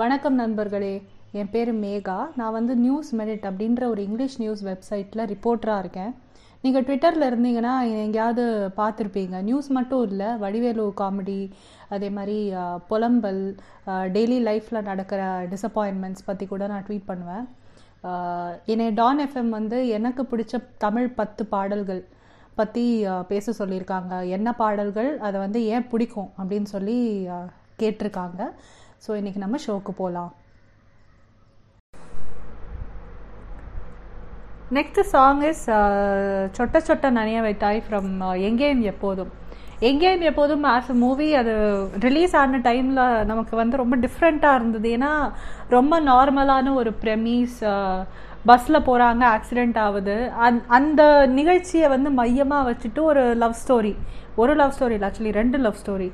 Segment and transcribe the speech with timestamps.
[0.00, 0.92] வணக்கம் நண்பர்களே.
[1.38, 2.14] என் பேர் மேகா.
[2.38, 6.12] நான் வந்து நியூஸ் மெரிட் அப்படின்ற ஒரு இங்கிலீஷ் நியூஸ் வெப்சைட்டில் ரிப்போர்ட்டராக இருக்கேன்.
[6.62, 7.74] நீங்கள் ட்விட்டரில் இருந்தீங்கன்னா
[8.04, 8.44] எங்கேயாவது
[8.78, 9.36] பார்த்துருப்பீங்க.
[9.48, 11.38] நியூஸ் மட்டும் இல்லை வடிவேலு காமெடி
[11.96, 12.38] அதே மாதிரி
[12.92, 13.42] புலம்பல்
[14.16, 15.22] டெய்லி லைஃப்பில் நடக்கிற
[15.54, 17.46] டிசப்பாயின்மெண்ட்ஸ் பற்றி கூட நான் ட்வீட் பண்ணுவேன்.
[18.74, 22.04] என்னை டான் எஃப்எம் வந்து எனக்கு பிடிச்ச தமிழ் பத்து பாடல்கள்
[22.60, 22.86] பற்றி
[23.32, 24.14] பேச சொல்லியிருக்காங்க.
[24.36, 25.12] என்ன பாடல்கள்?
[25.28, 26.32] அதை வந்து ஏன் பிடிக்கும்?
[26.40, 27.00] அப்படின்னு சொல்லி
[27.82, 28.42] கேட்டிருக்காங்க.
[29.04, 30.32] ஸோ இன்றைக்கி நம்ம ஷோக்கு போகலாம்
[34.76, 35.64] நெக்ஸ்ட் சாங் இஸ்
[36.56, 39.32] சொட்ட சொட்ட நனைய வைத்தாய் from uh, Engeyum Eppodhum.
[39.88, 41.52] Engeyum Eppodhum as a movie அது
[42.06, 44.88] ரிலீஸ் ஆன டைமில் நமக்கு வந்து ரொம்ப டிஃப்ரெண்ட்டாக இருந்தது.
[44.96, 45.12] ஏன்னா
[45.76, 47.56] ரொம்ப நார்மலான ஒரு ப்ரெமீஸ்
[48.50, 50.16] பஸ்ஸில் போகிறாங்க ஆக்சிடெண்ட் ஆகுது.
[50.46, 51.02] அந் அந்த
[51.38, 53.94] நிகழ்ச்சியை வந்து மையமாக வச்சுட்டு ஒரு லவ் ஸ்டோரி
[54.42, 56.08] ஒரு லவ் ஸ்டோரி இல்லை ஆக்சுவலி ரெண்டு லவ் ஸ்டோரி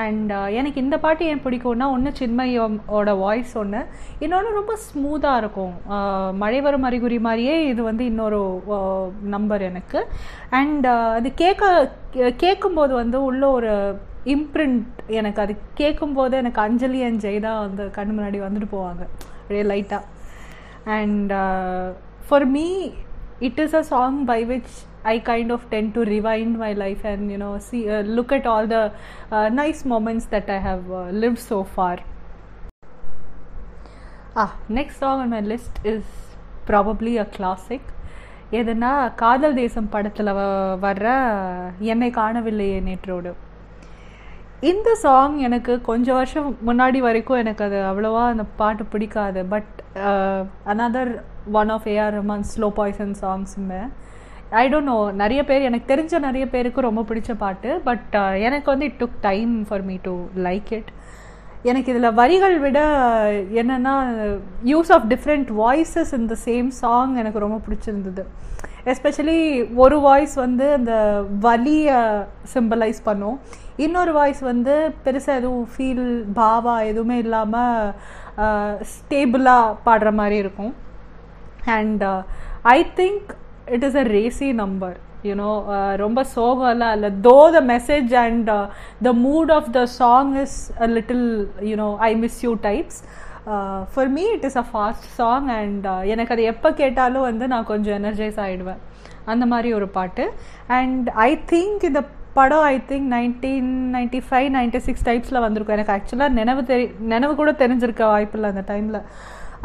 [0.00, 3.80] அண்ட் uh, எனக்கு இந்த பாட்டு ஏன் பிடிக்கும்னா ஒன்று சின்மையோட வாய்ஸ் ஒன்று
[4.24, 5.74] இன்னொன்று ரொம்ப ஸ்மூத்தாக இருக்கும்.
[6.42, 8.40] மழை வரும் அறிகுறி மாதிரியே இது வந்து இன்னொரு
[9.34, 10.00] நம்பர் எனக்கு.
[10.60, 11.90] அண்ட் அது கேட்க
[12.44, 13.72] கேட்கும்போது வந்து உள்ள ஒரு
[14.36, 19.02] இம்ப்ரிண்ட் எனக்கு அது கேட்கும்போது எனக்கு அஞ்சலி அண்ட் ஜெய்தா வந்து கண் முன்னாடி வந்துட்டு போவாங்க.
[19.40, 20.02] அப்படியே லைட்டாக
[20.98, 21.34] and
[22.28, 22.66] for me
[23.48, 27.30] it is a song by which i kind of tend to rewind my life and
[27.30, 28.82] you know see uh, look at all the
[29.30, 31.94] uh, nice moments that i have uh, lived so far
[34.36, 36.04] ah next song on my list is
[36.66, 37.82] probably a classic
[38.58, 40.30] எதுனா காதல் தேசம் படத்தில்
[40.82, 41.06] வர்ற
[41.92, 43.30] என்னை காணவில்லையே நேற்றோடு
[44.70, 49.72] இந்த song எனக்கு கொஞ்சம் வருஷம் முன்னாடி வரைக்கும் எனக்கு அது அவ்வளோவா அந்த பாட்டு பிடிக்காது but
[50.72, 51.12] another
[51.60, 53.80] one of A R Rahman slow poison சாங்ஸுமே
[54.60, 58.68] I don't know நிறைய பேர் எனக்கு தெரிஞ்ச நிறைய பேருக்கு ரொம்ப பிடிச்ச பாட்டு பட் uh, எனக்கு
[58.72, 60.14] வந்து it took time for me to
[60.46, 60.90] like it
[61.70, 62.78] எனக்கு இதில் வரிகள் விட
[63.60, 63.94] என்னென்னா
[64.72, 68.22] யூஸ் ஆஃப் டிஃப்ரெண்ட் வாய்ஸஸ் இந்த சேம் சாங் எனக்கு ரொம்ப பிடிச்சிருந்தது.
[68.92, 69.40] எஸ்பெஷலி
[69.82, 70.94] ஒரு வாய்ஸ் வந்து அந்த
[71.46, 72.00] வலியை
[72.54, 73.36] சிம்பலைஸ் பண்ணும்.
[73.84, 74.74] இன்னொரு வாய்ஸ் வந்து
[75.04, 76.06] பெருசாக எதுவும் ஃபீல்
[76.40, 77.92] பாவா எதுவுமே இல்லாமல்
[78.94, 80.74] ஸ்டேபிளாக uh, பாடுற மாதிரி இருக்கும்.
[81.78, 82.04] And
[82.76, 83.30] I think
[83.76, 84.96] it is a racy number
[85.28, 85.50] you know
[86.04, 88.48] ரொம்ப சோகம்லாம் இல்லை though the message and
[89.08, 90.56] the mood of the song is
[90.86, 91.26] a little
[91.72, 92.98] you know I miss you types
[93.92, 97.96] for me it is a fast song and எனக்கு அது எப்போ கேட்டாலும் வந்து நான் கொஞ்சம்
[98.00, 98.82] எனர்ஜைஸ் ஆகிடுவேன்
[99.32, 100.24] அந்த மாதிரி ஒரு பாட்டு.
[100.78, 102.00] அண்ட் ஐ திங்க் இந்த
[102.38, 105.76] படம் I think nineteen ninety five ninety six டைப்ஸில் வந்திருக்கும்.
[105.76, 109.00] எனக்கு ஆக்சுவலாக நினைவு தெரி நினைவு கூட தெரிஞ்சிருக்க வாய்ப்பில்லை அந்த டைமில்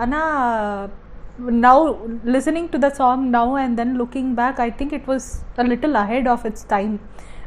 [0.03, 0.89] ஆனால்
[1.39, 5.63] now listening to the song now and then looking back i think it was a
[5.63, 6.99] little ahead of its time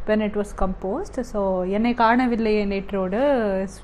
[0.06, 1.40] when it was composed so
[1.76, 3.20] என்னை காணவில்லையே நேற்றோடு
[3.64, 3.74] is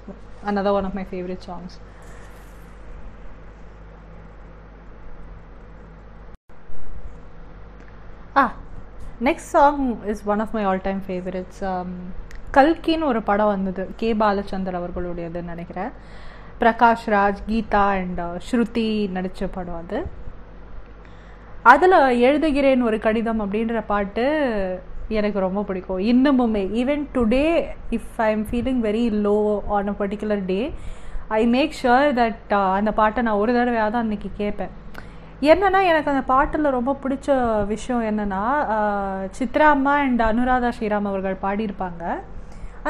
[0.50, 1.72] another one of my favorite songs
[8.34, 8.50] ah
[9.28, 9.80] next song
[10.12, 11.90] is one of my all time favorites um,
[12.56, 15.92] கல்கின்னு ஒரு படம் வந்தது K Balachander அவர்களுடையதுன்னு நினைக்கிறேன்
[16.60, 19.98] Prakash Raj Geetha and uh, ஸ்ருதி நடித்த படம் அது.
[21.72, 21.96] அதில்
[22.26, 24.24] எழுதுகிறேன் ஒரு கடிதம் அப்படின்ற பாட்டு
[25.18, 26.00] எனக்கு ரொம்ப பிடிக்கும்.
[26.10, 27.46] இன்னமுமே even today
[27.96, 29.36] if I am feeling very low
[29.76, 30.60] on a particular day
[31.38, 34.72] I make sure that அந்த பாட்டை நான் ஒரு தடவையாவது அன்றைக்கி கேட்பேன்.
[35.52, 37.28] என்னென்னா எனக்கு அந்த பாட்டில் ரொம்ப பிடிச்ச
[37.74, 38.44] விஷயம் என்னென்னா
[38.76, 42.04] uh, சித்ரா அம்மா அண்ட் அனுராதா ஸ்ரீராம் அவர்கள் பாடியிருப்பாங்க.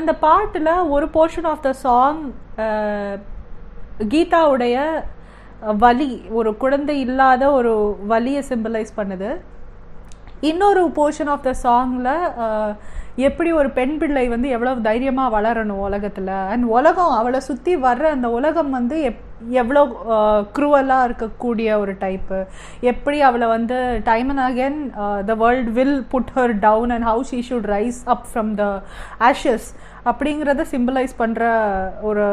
[0.01, 2.21] அந்த பாட்டில் ஒரு போர்ஷன் ஆஃப் த சாங்
[4.13, 4.77] கீதாவுடைய
[5.83, 6.09] வலி
[6.39, 7.73] ஒரு குழந்தை இல்லாத ஒரு
[8.13, 9.31] வலியை சிம்பிளைஸ் பண்ணுது.
[10.49, 12.11] இன்னொரு போர்ஷன் ஆஃப் த சாங்கில்
[13.27, 16.35] எப்படி ஒரு பெண் பிள்ளை வந்து எவ்வளோ தைரியமாக வளரணும் உலகத்தில்?
[16.53, 19.23] அண்ட் உலகம் அவளை சுற்றி வர்ற அந்த உலகம் வந்து எப்
[19.63, 19.83] எவ்வளோ
[20.57, 22.39] க்ரூவலாக இருக்கக்கூடிய ஒரு டைப்பு
[22.91, 23.79] எப்படி அவளை வந்து
[24.11, 24.79] time and again
[25.31, 28.67] the world will put her down and how she should rise up from the
[29.31, 29.69] ashes
[30.05, 31.45] அப்படிங்கிறத சிம்பிளைஸ் பண்ணுற
[32.03, 32.27] ஒரு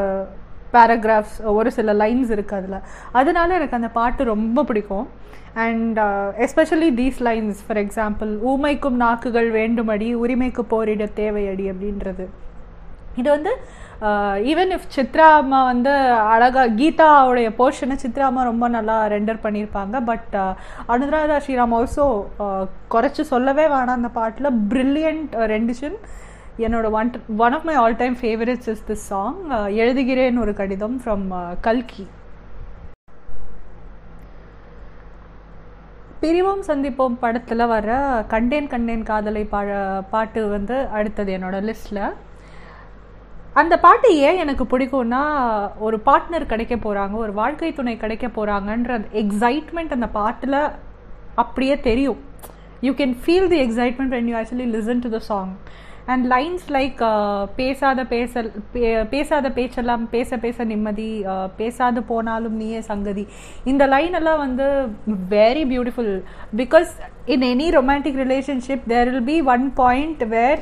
[0.75, 2.80] பேராகிராஃப்ஸ் ஒரு சில லைன்ஸ் இருக்குது அதில்.
[3.20, 5.08] அதனால எனக்கு அந்த பாட்டு ரொம்ப பிடிக்கும்.
[5.66, 5.98] And
[6.46, 12.25] especially these lines for example ஊமைக்கும் நாக்குகள் வேண்டுமடி உரிமைக்கு போரிட தேவையடி அப்படின்றது.
[13.22, 13.52] இது வந்து
[14.52, 15.92] ஈவன் இஃப் சித்ரா அம்மா வந்து
[16.31, 20.34] அழகாக கீதாவுடைய போர்ஷனை சித்ரா அம்மா ரொம்ப நல்லா ரெண்டர் பண்ணியிருப்பாங்க பட்
[20.94, 22.06] அனுராதா ஸ்ரீராம் ஆல்சோ
[22.94, 24.50] குறைச்சி சொல்லவே வேணாம் அந்த பாட்டில்.
[24.72, 25.98] ப்ரில்லியண்ட் ரெண்டிஷன்
[26.59, 29.38] என்னோட one one of my all time favourites is this song
[29.75, 32.05] எழுதுகிறேன் ஒரு கடிதம் ஃப்ரம் uh, கல்கி.
[36.21, 37.88] பிரிவோம் சந்திப்போம் படத்தில் வர
[38.27, 39.61] கண்டேன் கண்டேன் காதலை பா
[40.09, 42.03] பாட்டு வந்து அடுத்தது என்னோட லிஸ்ட்டில்
[43.53, 45.23] அந்த பாட்டு ஏன் எனக்கு பிடிக்கும்னா
[45.77, 50.59] ஒரு பார்ட்னர் கிடைக்க போகிறாங்க ஒரு வாழ்க்கை துணை கிடைக்க போகிறாங்கன்ற அந்த எக்ஸைட்மெண்ட் அந்த பாட்டில்
[51.35, 52.21] அப்படியே தெரியும்.
[52.81, 55.51] You can feel the excitement when you actually listen to the song
[56.05, 57.01] and lines like
[57.55, 63.27] பேசாத பேசல் பே- பேசாத பேச்செல்லாம் பேச பேச நிம்மதி uh, பேசாது போனாலும் நீயே சங்கதி.
[63.63, 64.88] இந்த லைன் எல்லாம் வந்து
[65.29, 66.21] very beautiful
[66.55, 66.88] because
[67.25, 70.61] in any romantic relationship there will be one point where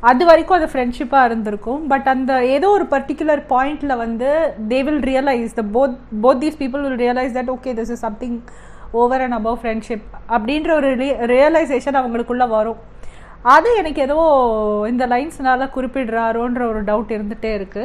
[0.00, 1.86] அது வரைக்கும் அது ஃப்ரெண்ட்ஷிப்பாக இருந்திருக்கும்.
[1.86, 4.28] பட் அந்த ஏதோ ஒரு பர்டிகுலர் பாயிண்டில் வந்து
[4.68, 8.42] they will realise the both both these people will realise that okay this is something
[8.90, 10.96] over and above friendship அப்படின்ற ஒரு
[11.26, 12.96] ரியலைசேஷன் அவங்களுக்குள்ளே வரும்.
[13.42, 14.18] அது எனக்கு ஏதோ
[14.90, 17.84] இந்த லைன்ஸ்னால குறிப்பிடுறாரோன்ற ஒரு டவுட் இருந்துகிட்டே இருக்கு.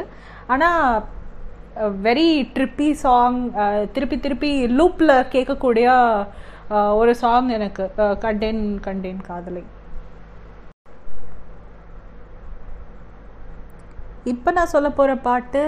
[0.53, 1.03] ஆனால்
[2.07, 3.38] வெரி ட்ரிப்பி சாங்
[3.94, 5.88] திருப்பி திருப்பி லூப்பில் கேட்கக்கூடிய
[7.01, 7.85] ஒரு சாங் எனக்கு
[8.25, 9.63] கண்டேன் கண்டேன் காதலை.
[14.31, 15.61] இப்போ நான் சொல்ல போகிற பாட்டு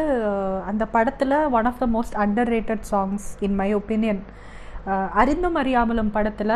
[0.69, 2.19] அந்த படத்தில் one of the most
[2.55, 4.21] underrated songs in my opinion
[5.21, 6.55] Arindhum Ariyamalum படத்தில்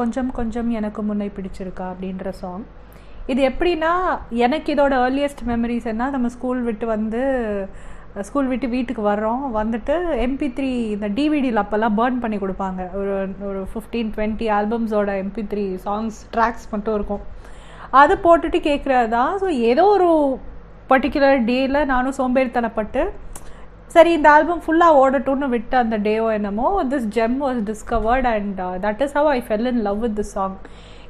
[0.00, 2.66] கொஞ்சம் கொஞ்சம் எனக்கு முன்னை பிடிச்சிருக்கா அப்படின்ற சாங்
[3.32, 3.92] இது எப்படின்னா
[4.46, 7.22] எனக்கு இதோட ஏர்லியஸ்ட் மெமரிஸ் என்ன நம்ம ஸ்கூல் விட்டு வந்து
[8.28, 9.42] ஸ்கூல் விட்டு வீட்டுக்கு வர்றோம்.
[9.58, 9.94] வந்துட்டு
[10.26, 12.80] எம்பி த்ரீ இந்த டிவிடியில் அப்போல்லாம் பேர்ன் பண்ணி கொடுப்பாங்க.
[13.00, 13.14] ஒரு
[13.48, 17.22] ஒரு ஃபிஃப்டீன் டுவெண்ட்டி ஆல்பம்ஸோட எம்பி த்ரீ சாங்ஸ் ட்ராக்ஸ் மட்டும் இருக்கும்.
[18.00, 20.08] அதை போட்டுட்டு கேட்குறது தான் ஸோ ஏதோ ஒரு
[20.92, 23.02] பர்டிகுலர் டேயில் நானும் சோம்பேறித்தனப்பட்டு
[23.90, 29.00] சரி இந்த ஆல்பம் ஃபுல்லாக ஓடட்டும்னு விட்டு அந்த டேவோ என்னமோ this gem was discovered and that
[29.02, 30.56] is how I fell in love with this song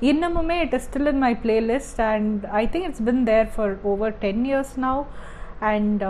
[0.02, 4.14] இன்னமுமே it is still in my playlist and I think it's been there for over
[4.18, 5.02] ten years now
[5.70, 6.04] and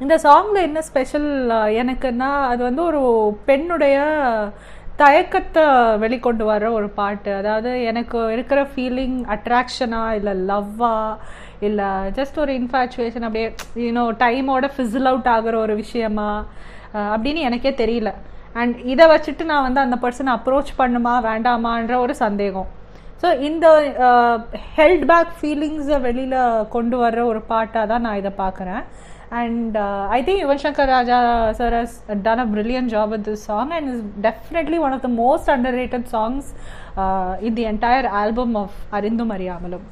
[0.00, 3.00] இந்த சாங்கில் என்ன special uh, எனக்குன்னா அது வந்து ஒரு
[3.46, 3.98] பெண்ணுடைய
[4.96, 5.64] தயக்கத்தை
[6.02, 7.30] வெளிக்கொண்டு வர ஒரு பாட்டு.
[7.34, 11.18] அதாவது எனக்கு இருக்கிற ஃபீலிங் அட்ராக்ஷனா இல்லை லவ்வாக
[11.68, 11.88] இல்லை
[12.18, 13.48] ஜஸ்ட் ஒரு இன்ஃபாச்சுவேஷன் அப்படியே
[13.84, 16.30] யூனோ டைமோட ஃபிசில் அவுட் ஆகிற ஒரு விஷயமா?
[17.14, 18.12] அப்படின்னு எனக்கே தெரியல.
[18.60, 22.68] அண்ட் இதை வச்சுட்டு நான் வந்து அந்த பர்சனை அப்ரோச் பண்ணுமா வேண்டாமான்ற ஒரு சந்தேகம்.
[23.22, 23.66] ஸோ இந்த
[24.76, 26.38] ஹெல்ட் பேக் ஃபீலிங்ஸை வெளியில்
[26.74, 28.82] கொண்டு வர்ற ஒரு பாட்டாக தான் நான் இதை பார்க்குறேன்
[29.40, 29.76] and
[30.16, 31.18] I think Yuvan Shankar Raja
[31.60, 35.10] sir has done a brilliant job with this song and is definitely one of the
[35.22, 35.50] most
[35.82, 36.48] underrated songs
[37.48, 39.86] in the entire album of Arindhum Ariyamalum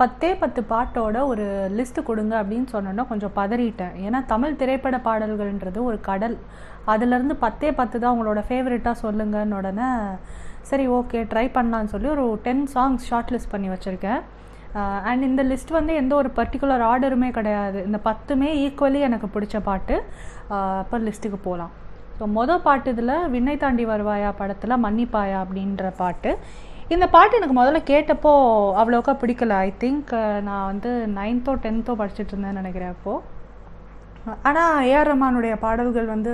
[0.00, 1.44] பத்தே பத்து பாட்டோட ஒரு
[1.76, 3.94] list கொடுங்க அப்படின்னு சொன்னோன்னா கொஞ்சம் பதறிட்டேன்.
[4.06, 6.36] ஏன்னா தமிழ் திரைப்பட பாடல்கள்ன்றது ஒரு கடல்.
[6.92, 9.88] அதுலேருந்து பத்தே பத்து தான் உங்களோட ஃபேவரட்டாக சொல்லுங்கன்னு உடனே
[10.70, 14.20] சரி ஓகே ட்ரை பண்ணலான்னு சொல்லி ஒரு டென் சாங்ஸ் ஷார்ட் லிஸ்ட் பண்ணி வச்சுருக்கேன்.
[15.08, 17.78] அண்ட் இந்த லிஸ்ட் வந்து எந்த ஒரு பர்டிகுலர் ஆர்டருமே கிடையாது.
[17.88, 19.96] இந்த பத்துமே ஈக்குவலி எனக்கு பிடிச்ச பாட்டு.
[20.82, 21.74] அப்போ லிஸ்ட்டுக்கு போகலாம்
[22.18, 26.30] ஸோ மொதல் பாட்டு இதில் விண்ணை தாண்டி வருவாயா படத்தில் மன்னிப்பாயா அப்படின்ற பாட்டு.
[26.94, 28.30] இந்த பாட்டு எனக்கு முதல்ல கேட்டப்போ
[28.80, 29.56] அவ்வளோக்கா பிடிக்கல.
[29.66, 30.12] ஐ திங்க்
[30.46, 33.36] நான் வந்து நைன்த்தோ டென்த்தோ படிச்சுட்டு இருந்தேன்னு நினைக்கிறேன் அப்போது
[34.48, 36.32] ஆனால் ஏஆர் ரஹ்மானுடைய பாடல்கள் வந்து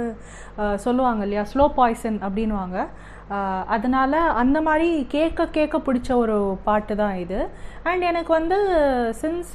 [0.84, 1.42] சொல்லுவாங்க இல்லையா?
[1.52, 2.78] ஸ்லோ பாய்சன் அப்படின்வாங்க
[3.74, 6.36] அதனால் அந்த மாதிரி கேட்க கேட்க பிடிச்ச ஒரு
[6.66, 7.38] பாட்டு தான் இது.
[7.90, 8.58] அண்ட் எனக்கு வந்து
[9.22, 9.54] since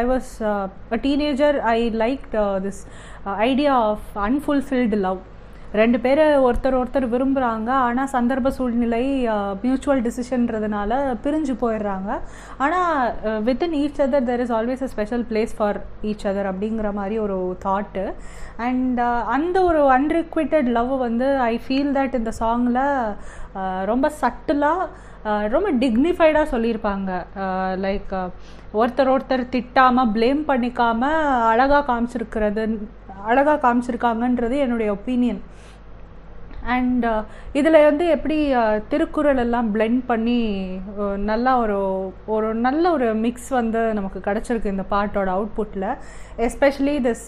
[0.00, 0.32] I was
[0.96, 2.26] a teenager I like
[2.66, 2.82] this
[3.50, 5.22] idea of unfulfilled love
[5.80, 9.02] ரெண்டு பேர் ஒருத்தர் ஒருத்தர் விரும்புகிறாங்க ஆனால் சந்தர்ப்ப சூழ்நிலை
[9.64, 12.10] மியூச்சுவல் டிசிஷன்றதுனால பிரிஞ்சு போயிடுறாங்க.
[12.64, 15.80] ஆனால் within each other there is always a special place for
[16.10, 18.04] each other அப்படிங்கிற மாதிரி ஒரு தாட்டு
[18.68, 19.00] அண்ட்
[19.36, 22.82] அந்த ஒரு அன்ரிக்விட்டட் லவ் வந்து ஐ ஃபீல் தட் இந்த சாங்கில்
[23.92, 24.88] ரொம்ப சட்டிலாக
[25.54, 27.10] ரொம்ப டிக்னிஃபைடாக சொல்லியிருப்பாங்க.
[27.84, 28.12] லைக்
[28.80, 31.02] ஒருத்தர் ஒருத்தர் திட்டாமல் ப்ளேம் பண்ணிக்காம
[31.52, 32.64] அழகாக காமிச்சிருக்கிறது
[33.24, 35.42] அழகாக காமிச்சிருக்காங்கன்றது என்னுடைய ஒப்பீனியன்
[36.74, 37.04] அண்ட்
[37.52, 40.40] இதில் வந்து எப்படி uh, திருக்குறள் எல்லாம் பிளெண்ட் பண்ணி
[40.98, 41.76] uh, நல்லா ஒரு
[42.26, 45.86] ஒரு நல்ல ஒரு மிக்ஸ் வந்து நமக்கு கிடச்சிருக்கு இந்த பாட்டோட அவுட்புட்டில்
[46.46, 47.26] especially this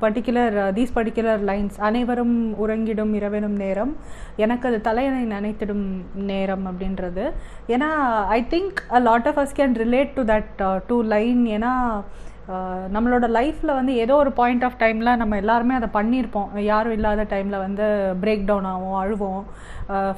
[0.00, 3.92] particular these particular lines அனைவரும் உறங்கிடும் இரவெனும் நேரம்.
[4.36, 5.86] எனக்கு அது தலையணை நினைத்திடும்
[6.32, 7.26] நேரம் அப்படின்றது.
[7.68, 7.90] ஏன்னா
[8.38, 11.74] I think a lot of us can relate to that two line ஏன்னா
[12.94, 16.48] நம்மளோட லைஃப்பில் வந்து ஏதோ ஒரு பாயிண்ட் ஆஃப் டைமில் நம்ம எல்லாருமே அதை பண்ணியிருப்போம்.
[16.70, 17.86] யாரும் இல்லாத டைமில் வந்து
[18.22, 19.42] பிரேக் டவுன் ஆகும் அழுவோம்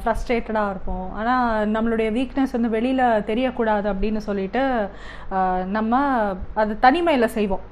[0.00, 1.06] ஃப்ரஸ்ட்ரேட்டடாக இருப்போம்.
[1.20, 4.62] ஆனால் நம்மளுடைய வீக்னஸ் வந்து வெளியில் தெரியக்கூடாது அப்படின்னு சொல்லிட்டு
[5.76, 6.02] நம்ம
[6.62, 7.64] அது தனிமையில் செய்வோம்.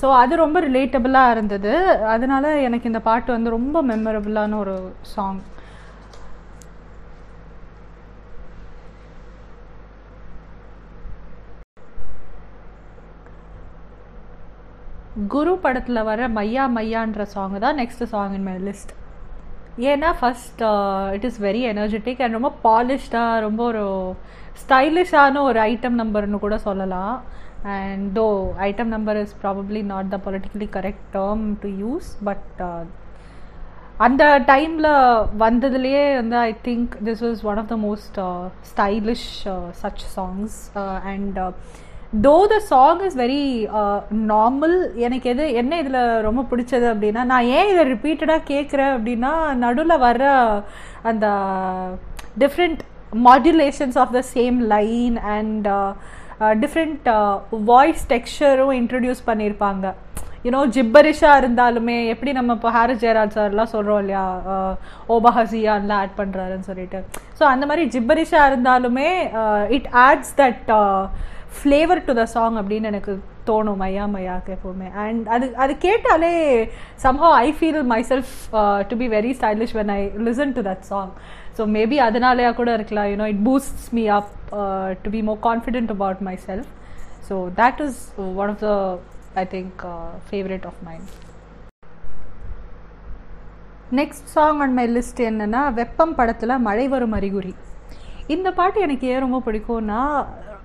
[0.00, 1.74] ஸோ அது ரொம்ப ரிலேட்டபிளாக இருந்தது.
[2.14, 4.74] அதனால எனக்கு இந்த பாட்டு வந்து ரொம்ப மெமரபுளான ஒரு
[5.14, 5.38] சாங்
[15.28, 18.92] குரு படத்தில் வர மையா மையான்ற சாங் தான் next song in my list
[19.78, 20.62] ஏன்னா first
[21.14, 23.84] it is very energetic and ரொம்ப பாலிஷ்டாக ரொம்ப ஒரு
[24.62, 27.16] ஸ்டைலிஷான ஒரு ஐட்டம் நம்பர்னு கூட சொல்லலாம்.
[27.62, 28.26] And though
[28.58, 32.60] item number is probably not the politically correct term to use but
[33.96, 34.90] அந்த டைமில்
[35.38, 38.18] வந்ததுலேயே வந்து I think this was one of the most
[38.72, 39.28] stylish
[39.82, 40.58] such songs
[41.04, 41.38] and
[42.12, 43.42] though the song is very
[44.30, 50.02] normal எனக்கு எது என்ன இதில் ரொம்ப பிடிச்சது அப்படின்னா நான் ஏன் இதை ரிப்பீட்டடாக கேட்குறேன் அப்படின்னா நடுவில்
[50.04, 50.28] வர்ற
[51.02, 51.26] அந்த
[52.38, 52.80] different
[53.26, 55.68] modulations of the same line and
[56.64, 57.06] different
[57.50, 59.86] voice டெக்ஸ்டரும் introduce பண்ணியிருப்பாங்க
[60.44, 64.26] யூனோ ஜிப்பரிஷாக இருந்தாலுமே எப்படி நம்ம இப்போ ஹாரிஸ் ஜெயராஜ் சார்லாம் சொல்கிறோம் இல்லையா?
[64.54, 64.72] Uh,
[65.08, 66.98] ஓபஹசியான்லாம் ஆட் பண்ணுறாருன்னு சொல்லிட்டு.
[67.38, 69.10] ஸோ அந்த மாதிரி ஜிப்பரிஷாக இருந்தாலுமே
[69.68, 70.70] it adds that
[71.56, 73.12] flavour to the song அப்படின்னு எனக்கு
[73.48, 74.88] தோணும் மையா மையாக்கு எப்போவுமே.
[75.02, 76.32] அண்ட் அது அது கேட்டாலே
[77.04, 77.78] somehow I feel
[78.10, 78.32] myself
[78.90, 81.12] to be very stylish when I listen to that song
[81.58, 83.08] so maybe அதனாலேயா கூட இருக்கலாம்.
[83.12, 84.34] You know it boosts me up
[85.04, 86.68] to be more confident about myself
[87.28, 88.02] so that is
[88.42, 88.72] one of the
[89.44, 89.80] I think
[90.28, 91.08] favourite of mind
[94.00, 97.54] next song on my list என்னென்னா வெப்பம் படத்தில் மழை வரும் அறிகுறி.
[98.34, 100.00] இந்த பாட்டு எனக்கு ஏன் ரொம்ப பிடிக்கும்னா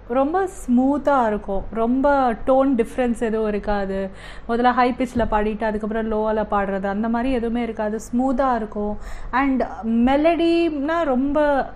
[0.08, 1.64] ரொம்ப ஸ்மூத்தாக இருக்கும்.
[1.74, 4.10] ரொம்ப டோன் டிஃப்ரென்ஸ் எதுவும் இருக்காது.
[4.48, 8.00] முதல்ல ஹை பிச்சில் பாடிட்டு அதுக்கப்புறம் லோவில் பாடுறது அந்த மாதிரி எதுவுமே இருக்காது.
[8.12, 8.98] ஸ்மூத்தாக இருக்கும்.
[9.32, 11.70] அண்ட் மெலடினா ரொம்ப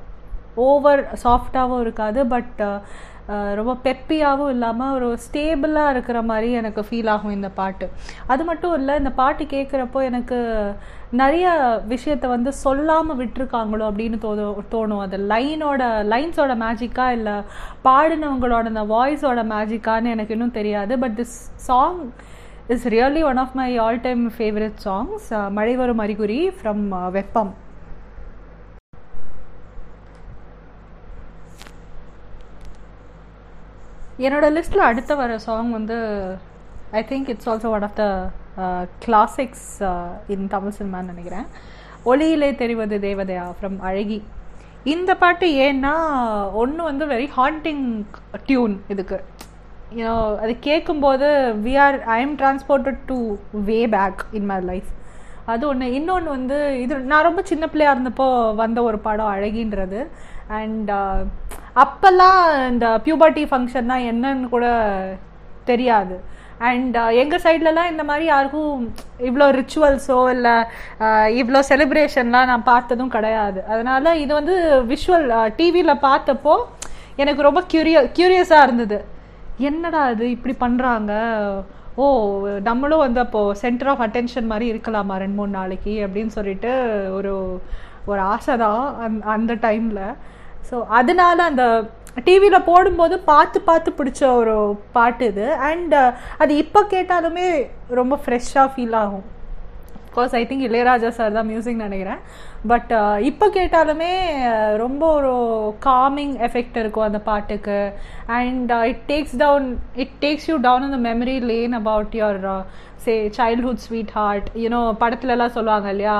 [0.55, 2.61] ஓவர் சாஃப்டாகவும் இருக்காது பட்
[3.59, 7.87] ரொம்ப பெப்பியாகவும் இல்லாமல் ஒரு ஸ்டேபிளாக இருக்கிற மாதிரி எனக்கு ஃபீல் ஆகும் இந்த பாட்டு.
[8.33, 10.37] அது மட்டும் இல்லை இந்த பாட்டு கேட்குறப்போ எனக்கு
[11.21, 11.47] நிறைய
[11.91, 15.03] விஷயத்த வந்து சொல்லாமல் விட்டுருக்காங்களோ அப்படின்னு தோணும் தோணும்.
[15.05, 15.81] அது லைனோட
[16.13, 17.35] லைன்ஸோட மேஜிக்கா இல்லை
[17.89, 20.95] பாடினவங்களோட அந்த வாய்ஸோட மேஜிக்கான்னு எனக்கு இன்னும் தெரியாது.
[21.05, 21.37] But this
[21.69, 22.01] song
[22.75, 25.29] is really one of my all time favourite songs
[25.59, 26.83] மழை வரும் அறிகுறி ஃப்ரம்
[27.19, 27.53] வெப்பம்.
[34.25, 35.97] என்னோட லிஸ்ட்டில் அடுத்த வர சாங் வந்து
[36.99, 38.05] I think it's also one of the
[39.05, 39.67] classics
[40.33, 41.47] in Tamil சினிமான்னு நினைக்கிறேன்.
[42.11, 44.19] ஒளியிலே தெரிவது தேவதையா ஃப்ரம் அழகி.
[44.93, 45.93] இந்த பாட்டு ஏன்னா
[46.61, 47.85] ஒன்று வந்து வெரி ஹாண்டிங்
[48.49, 49.19] டியூன் இதுக்கு.
[49.97, 51.27] யூனோ அது கேட்கும்போது
[51.65, 53.17] we are I am transported to
[53.69, 54.89] way back in my life
[55.51, 58.27] அது ஒன்று இன்னொன்று வந்து இது நான் ரொம்ப சின்ன பிள்ளையாக இருந்தப்போ
[58.61, 59.99] வந்த ஒரு படம் அழகின்றது.
[60.55, 61.19] அண்ட் uh,
[61.75, 64.67] அப்போல்லாம் இந்த பியூபர்ட்டி ஃபங்க்ஷன்னா என்னன்னு கூட
[65.65, 66.15] தெரியாது.
[66.69, 68.85] அண்ட் uh, எங்கள் சைட்லலாம் இந்த மாதிரி யாருக்கும்
[69.29, 70.55] இவ்வளோ ரிச்சுவல்ஸோ இல்லை
[71.05, 73.59] uh, இவ்வளோ செலிப்ரேஷன்லாம் நான் பார்த்ததும் கிடையாது.
[73.71, 74.55] அதனால் இது வந்து
[74.93, 75.27] விஷுவல்
[75.59, 76.55] டிவியில் பார்த்தப்போ
[77.23, 78.99] எனக்கு ரொம்ப க்யூரிய க்யூரியஸாக இருந்தது.
[79.69, 81.13] என்னடா இது இப்படி பண்ணுறாங்க
[81.97, 82.05] ஓ
[82.67, 86.71] நம்மளும் வந்து அப்போது சென்டர் ஆஃப் அட்டென்ஷன் மாதிரி இருக்கலாமா ரெண்டு மூணு நாளைக்கு அப்படின்னு சொல்லிட்டு
[87.17, 87.31] ஒரு
[88.05, 90.03] ஒரு ஆசை தான் அந் அந்த டைமில்
[90.69, 91.65] ஸோ அதனால அந்த
[92.27, 94.55] டிவியில் போடும்போது பார்த்து பார்த்து பிடிச்ச ஒரு
[94.95, 95.47] பாட்டு இது.
[95.69, 95.95] அண்ட்
[96.43, 97.47] அது இப்போ கேட்டாலுமே
[97.99, 99.25] ரொம்ப ஃப்ரெஷ்ஷாக ஃபீல் ஆகும்.
[100.17, 102.21] Course I think Ilaiyaraaja sir தான் மியூசிக் நினைக்கிறேன்.
[102.71, 104.11] பட் uh, இப்போ கேட்டாலுமே
[104.51, 105.33] uh, ரொம்ப ஒரு
[105.89, 107.79] காமிங் எஃபெக்ட் இருக்கும் அந்த பாட்டுக்கு.
[108.39, 109.67] And it takes down
[110.03, 112.41] it takes you down அந்த memory lane about your
[113.05, 113.83] say childhood
[114.17, 116.17] sweetheart you know படத்துலலாம் சொல்லுவாங்க இல்லையா?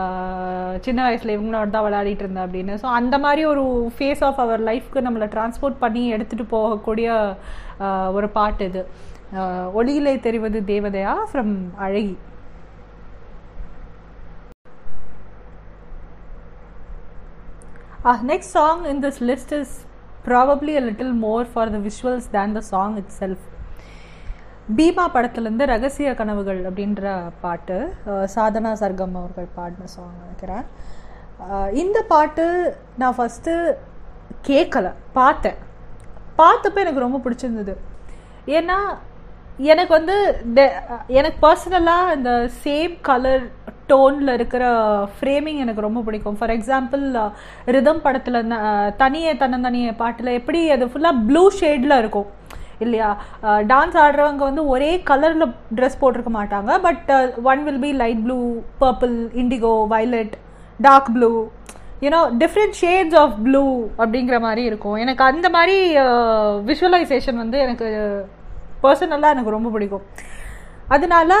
[0.00, 2.74] Uh, சின்ன வயசில் இவங்களோட தான் விளையாடிட்டு இருந்தேன் அப்படின்னு.
[2.82, 3.64] ஸோ அந்த மாதிரி ஒரு
[3.96, 7.08] ஃபேஸ் ஆஃப் அவர் லைஃப்க்கு நம்மளை டிரான்ஸ்போர்ட் பண்ணி எடுத்துகிட்டு போகக்கூடிய
[8.18, 8.82] ஒரு பாட்டு இது.
[9.78, 11.14] ஒளியிலே தெரிவது தேவதையா?
[11.30, 11.54] ஃப்ரம்
[11.86, 12.14] அழகி.
[18.04, 19.68] Our next song in this list is
[20.24, 23.40] probably a little more for the visuals than the song itself.
[24.78, 27.12] Bima படத்துலேருந்து ரகசிய கனவுகள் அப்படின்ற
[27.44, 27.76] பாட்டு
[28.34, 30.64] சாதனா சர்க்கம் அவர்கள் பாடின சாங் நினைக்கிறேன்.
[31.82, 32.46] இந்த பாட்டு
[33.02, 33.54] நான் ஃபஸ்ட்டு
[34.50, 34.90] கேட்கல
[35.20, 35.60] பார்த்தேன்.
[36.42, 37.76] பார்த்தப்போ எனக்கு ரொம்ப பிடிச்சிருந்தது.
[38.58, 38.80] ஏன்னா
[39.72, 40.16] எனக்கு வந்து
[41.20, 42.32] எனக்கு பர்சனலாக இந்த
[42.64, 43.46] சேம் கலர்
[43.90, 44.64] டோனில் இருக்கிற
[45.14, 46.36] ஃப்ரேமிங் எனக்கு ரொம்ப பிடிக்கும்.
[46.38, 47.04] ஃபார் எக்ஸாம்பிள்
[47.76, 48.38] ரிதம் படத்தில்
[49.02, 52.28] தனியே தன்னந்தனிய பாட்டில் எப்படி அது ஃபுல்லாக ப்ளூ ஷேடில் இருக்கும்.
[52.84, 53.08] இல்லையா?
[53.72, 56.78] டான்ஸ் ஆடுறவங்க வந்து ஒரே கலரில் ட்ரெஸ் போட்டிருக்க மாட்டாங்க.
[56.86, 57.10] But
[57.52, 58.38] one will be light blue
[58.82, 60.34] purple indigo violet
[60.86, 61.30] dark blue
[62.04, 63.64] you know different shades of blue
[64.02, 64.96] அப்படிங்கிற மாதிரி இருக்கும்.
[65.04, 65.76] எனக்கு அந்த மாதிரி
[66.70, 67.88] விஷுவலைசேஷன் வந்து எனக்கு
[68.84, 70.06] பர்சனலாக எனக்கு ரொம்ப பிடிக்கும்.
[70.94, 71.32] அதனால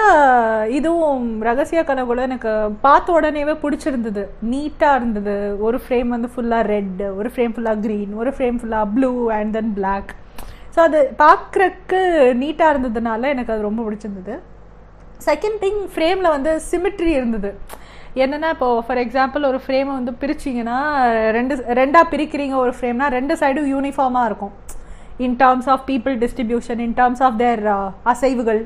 [0.78, 2.52] இதுவும் ரகசிய கனவுல எனக்கு
[2.84, 4.22] பார்த்த உடனேவே பிடிச்சிருந்தது.
[4.52, 5.34] நீட்டாக இருந்தது.
[5.66, 9.72] ஒரு ஃப்ரேம் வந்து ஃபுல்லாக ரெட் ஒரு ஃப்ரேம் ஃபுல்லாக க்ரீன் ஒரு ஃப்ரேம் ஃபுல்லாக blue and then
[9.78, 10.10] black
[10.74, 12.00] so அது பார்க்குறக்கு
[12.42, 14.34] நீட்டாக இருந்ததுனால எனக்கு அது ரொம்ப பிடிச்சிருந்தது.
[15.28, 17.50] செகண்ட் திங் ஃப்ரேமில் வந்து சிமிட்ரி இருந்தது.
[18.22, 20.78] என்னென்னா இப்போது ஃபார் எக்ஸாம்பிள் ஒரு ஃப்ரேமை வந்து பிரிச்சிங்கன்னா
[21.36, 24.54] ரெண்டு ரெண்டாக பிரிக்கிறீங்க ஒரு ஃப்ரேம்னா ரெண்டு சைடும் யூனிஃபார்மாக இருக்கும்.
[25.26, 27.62] In terms of people distribution in terms of their
[28.12, 28.62] அசைவுகள்.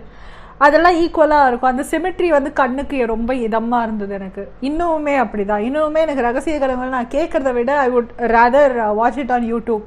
[0.64, 1.72] அதெல்லாம் ஈக்குவலாக இருக்கும்.
[1.72, 4.42] அந்த சிமெட்ரி வந்து கண்ணுக்கு ரொம்ப இதமாக இருந்தது எனக்கு.
[4.68, 5.64] இன்னுமே அப்படிதான்.
[5.68, 9.84] இன்னுமே எனக்கு ரகசிய கலங்கள் நான் கேட்குறத விட I would rather watch it on YouTube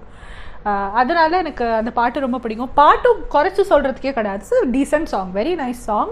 [1.01, 2.71] அதனால எனக்கு அந்த பாட்டு ரொம்ப பிடிக்கும்.
[2.79, 4.41] பாட்டும் குறைச்சி சொல்கிறதுக்கே கிடையாது.
[4.41, 6.11] It's decent song very nice song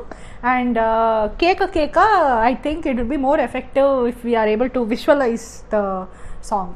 [0.54, 0.80] and
[1.44, 2.06] கேட்க கேட்க
[2.50, 5.84] I think it will be more effective if we are able to visualise the
[6.52, 6.74] song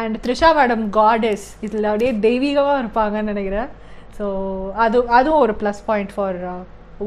[0.00, 3.70] and Trisha madam goddess இதில் அப்படியே தெய்வீகமாக இருப்பாங்கன்னு நினைக்கிறேன்.
[4.18, 4.26] ஸோ
[4.86, 6.40] அது அதுவும் ஒரு ப்ளஸ் பாயிண்ட் ஃபார்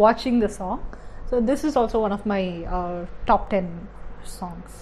[0.01, 0.51] வாட்சிங் song.
[0.60, 0.81] Song
[1.29, 2.43] so this is also one of my
[3.29, 3.74] top ten
[4.38, 4.77] songs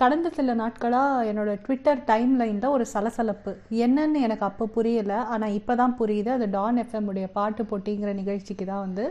[0.00, 3.52] கடந்த சில நாட்களாக என்னோடய ட்விட்டர் டைம்லைனில் ஒரு சலசலப்பு.
[3.84, 5.18] என்னன்னு எனக்கு அப்போ புரியலை.
[5.34, 6.30] ஆனால் இப்போ தான் புரியுது.
[6.36, 9.04] அது டான் எஃப்எம் உடைய பாட்டு போட்டிங்கிற நிகழ்ச்சிக்கு தான் வந்து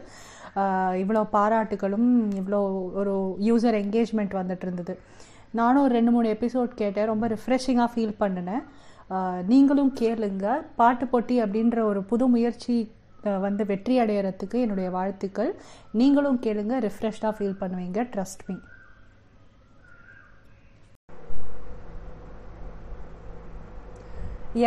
[1.03, 2.09] இவ்வளோ பாராட்டுகளும்
[2.41, 2.59] இவ்வளோ
[3.01, 3.13] ஒரு
[3.49, 4.95] யூசர் என்கேஜ்மெண்ட் வந்துட்டு இருந்தது.
[5.59, 7.09] நானும் ஒரு ரெண்டு மூணு எபிசோட் கேட்டேன்.
[7.13, 8.63] ரொம்ப ரிஃப்ரெஷிங்காக ஃபீல் பண்ணினேன்.
[9.51, 10.45] நீங்களும் கேளுங்க.
[10.81, 12.75] பாட்டு போட்டி அப்படின்ற ஒரு புது முயற்சி
[13.45, 15.51] வந்து வெற்றி அடையிறதுக்கு என்னுடைய வாழ்த்துக்கள்.
[15.99, 16.75] நீங்களும் கேளுங்க.
[16.87, 17.99] ரிஃப்ரெஷ்டாக ஃபீல் பண்ணுவீங்க.
[18.13, 18.55] ட்ரஸ்ட் மீ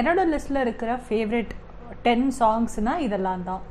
[0.00, 1.52] என்னோட லிஸ்ட்டில் இருக்கிற ஃபேவரெட்
[2.06, 3.62] டென் சாங்ஸ்னால் இதெல்லாம் தான்.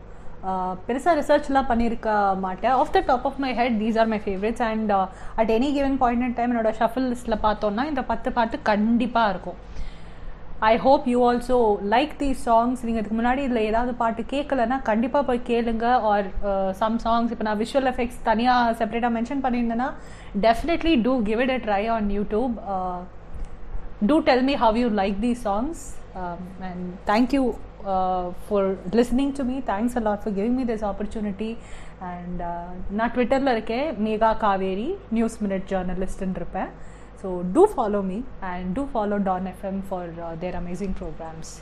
[0.87, 2.09] பெருசாக ரிசர்ச்லாம் பண்ணியிருக்க
[2.43, 2.75] மாட்டேன்.
[2.81, 4.91] Of the top of my head these are my favourites and
[5.41, 9.59] at any given point and time என்னோட ஷஃபில் லிஸ்ட்டில் பார்த்தோன்னா இந்த பத்து பாட்டு கண்டிப்பாக இருக்கும்.
[10.71, 11.57] I hope you also
[11.93, 15.85] like these songs நீங்கள் இதுக்கு முன்னாடி இதில் ஏதாவது பாட்டு கேட்கலன்னா கண்டிப்பாக போய் கேளுங்க.
[16.11, 16.27] ஆர்
[16.81, 19.89] சம் சாங்ஸ் இப்போ நான் விஷுவல் எஃபெக்ட்ஸ் தனியாக செப்பரேட்டாக mention பண்ணியிருந்தேன்னா
[20.47, 22.55] definitely to give it a try on YouTube
[24.11, 25.83] to tell me how you like these songs
[26.69, 27.43] and thank you
[28.47, 28.69] for
[28.99, 31.51] listening to me thanks a lot for giving me this opportunity
[32.13, 32.41] and
[32.97, 36.71] நான் ட்விட்டரில் இருக்கேன் Megha Kaveri news minute ஜேர்னலிஸ்ட்னு இருப்பேன்.
[37.25, 41.61] So do follow me and do follow Dawn FM for uh, their amazing programs.